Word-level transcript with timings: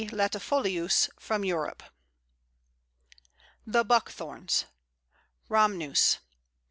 latifolius_) 0.09 1.09
from 1.19 1.45
Europe. 1.45 1.83
The 3.67 3.83
Buckthorns 3.85 4.65
(Rhamnus). 5.47 6.17